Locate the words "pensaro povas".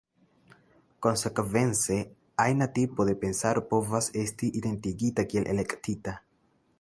3.25-4.11